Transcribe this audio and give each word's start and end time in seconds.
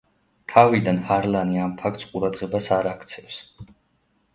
თავიდან 0.53 1.01
ჰარლანი 1.11 1.61
ამ 1.67 1.77
ფაქტს 1.85 2.11
ყურადღებას 2.15 2.75
არ 2.83 2.95
აქცევს. 2.97 3.41